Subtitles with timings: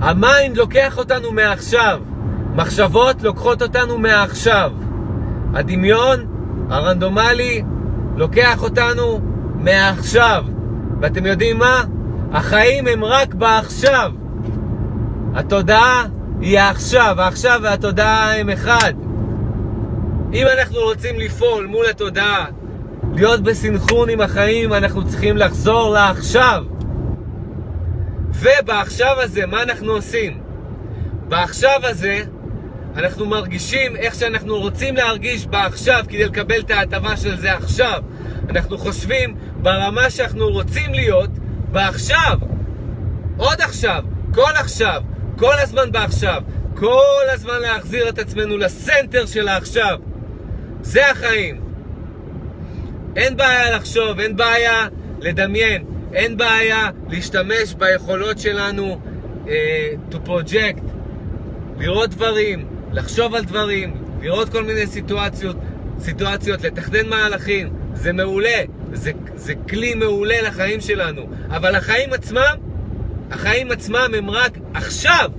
[0.00, 2.00] ה mind לוקח אותנו מעכשיו.
[2.54, 4.72] מחשבות לוקחות אותנו מעכשיו.
[5.54, 6.26] הדמיון
[6.70, 7.62] הרנדומלי
[8.16, 9.20] לוקח אותנו
[9.54, 10.44] מעכשיו.
[11.00, 11.84] ואתם יודעים מה?
[12.32, 14.12] החיים הם רק בעכשיו.
[15.34, 16.04] התודעה
[16.40, 18.92] היא העכשיו, העכשיו והתודעה הם אחד.
[20.32, 22.44] אם אנחנו רוצים לפעול מול התודעה,
[23.14, 26.64] להיות בסנכרון עם החיים, אנחנו צריכים לחזור לעכשיו.
[28.34, 30.40] ובעכשיו הזה, מה אנחנו עושים?
[31.28, 32.22] בעכשיו הזה,
[32.96, 38.02] אנחנו מרגישים איך שאנחנו רוצים להרגיש בעכשיו כדי לקבל את ההטבה של זה עכשיו.
[38.50, 41.30] אנחנו חושבים ברמה שאנחנו רוצים להיות
[41.72, 42.38] בעכשיו.
[43.36, 44.02] עוד עכשיו,
[44.34, 45.02] כל עכשיו,
[45.38, 46.42] כל הזמן בעכשיו.
[46.74, 49.98] כל הזמן להחזיר את עצמנו לסנטר של העכשיו.
[50.82, 51.60] זה החיים.
[53.16, 54.86] אין בעיה לחשוב, אין בעיה
[55.20, 59.00] לדמיין, אין בעיה להשתמש ביכולות שלנו
[59.44, 59.48] uh,
[60.12, 60.82] to project,
[61.78, 65.56] לראות דברים, לחשוב על דברים, לראות כל מיני סיטואציות,
[66.00, 68.62] סיטואציות, לתכנן מהלכים, זה מעולה,
[68.92, 72.54] זה, זה כלי מעולה לחיים שלנו, אבל החיים עצמם,
[73.30, 75.30] החיים עצמם הם רק עכשיו.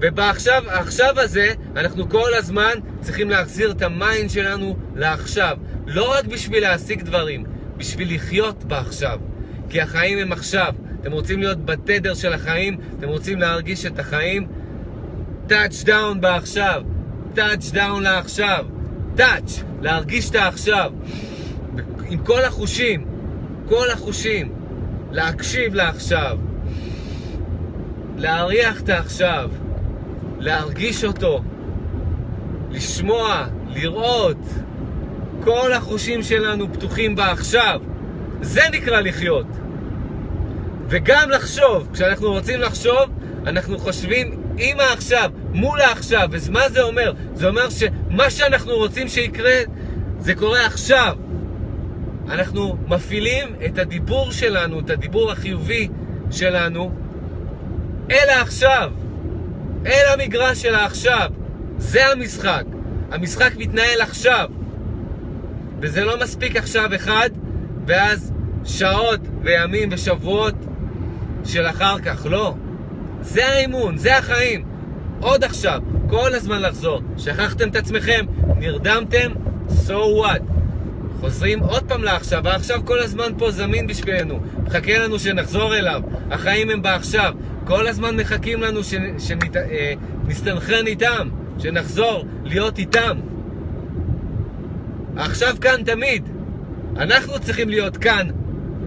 [0.00, 5.56] ובעכשיו עכשיו הזה, אנחנו כל הזמן צריכים להחזיר את ה mind שלנו לעכשיו.
[5.86, 7.44] לא רק בשביל להשיג דברים,
[7.78, 9.18] בשביל לחיות בעכשיו.
[9.68, 10.74] כי החיים הם עכשיו.
[11.00, 14.46] אתם רוצים להיות בתדר של החיים, אתם רוצים להרגיש את החיים,
[15.46, 16.82] touch down בעכשיו.
[17.34, 18.66] touch down לעכשיו.
[19.16, 20.92] touch, להרגיש את העכשיו.
[22.08, 23.04] עם כל החושים,
[23.68, 24.52] כל החושים.
[25.10, 26.38] להקשיב לעכשיו.
[28.16, 29.50] להריח את העכשיו.
[30.38, 31.42] להרגיש אותו,
[32.70, 34.38] לשמוע, לראות.
[35.44, 37.80] כל החושים שלנו פתוחים בעכשיו.
[38.40, 39.46] זה נקרא לחיות.
[40.88, 41.88] וגם לחשוב.
[41.92, 43.10] כשאנחנו רוצים לחשוב,
[43.46, 46.28] אנחנו חושבים עם העכשיו, מול העכשיו.
[46.30, 47.12] ומה זה אומר?
[47.34, 49.60] זה אומר שמה שאנחנו רוצים שיקרה,
[50.18, 51.16] זה קורה עכשיו.
[52.28, 55.88] אנחנו מפעילים את הדיבור שלנו, את הדיבור החיובי
[56.30, 56.92] שלנו,
[58.10, 58.90] אל העכשיו.
[59.86, 61.30] אל המגרש של העכשיו.
[61.78, 62.64] זה המשחק.
[63.10, 64.50] המשחק מתנהל עכשיו.
[65.80, 67.30] וזה לא מספיק עכשיו אחד,
[67.86, 68.32] ואז
[68.64, 70.54] שעות וימים ושבועות
[71.44, 72.26] של אחר כך.
[72.30, 72.54] לא.
[73.20, 74.64] זה האימון, זה החיים.
[75.20, 75.80] עוד עכשיו,
[76.10, 77.00] כל הזמן לחזור.
[77.16, 79.32] שכחתם את עצמכם, נרדמתם,
[79.68, 80.42] so what?
[81.20, 84.40] חוזרים עוד פעם לעכשיו, העכשיו כל הזמן פה זמין בשבילנו.
[84.66, 86.02] מחכה לנו שנחזור אליו.
[86.30, 87.34] החיים הם בעכשיו.
[87.66, 91.28] כל הזמן מחכים לנו שנסתנכרן אה, איתם,
[91.58, 93.18] שנחזור להיות איתם.
[95.18, 96.28] עכשיו כאן תמיד.
[96.96, 98.28] אנחנו צריכים להיות כאן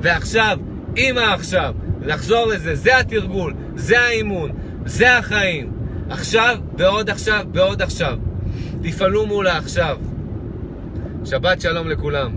[0.01, 0.57] ועכשיו,
[0.95, 1.75] עם העכשיו.
[2.01, 4.51] לחזור לזה, זה התרגול, זה האימון,
[4.85, 5.71] זה החיים.
[6.09, 8.17] עכשיו ועוד עכשיו ועוד עכשיו.
[8.83, 9.97] תפעלו מול העכשיו.
[11.25, 12.35] שבת שלום לכולם.